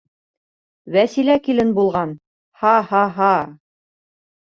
Вәсилә 0.95 1.35
килен 1.49 1.75
булған! 1.81 2.17
һа-һа-һа! 2.65 3.33